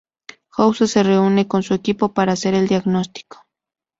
[0.49, 3.45] House se reúne con su equipo para hacer el diagnóstico.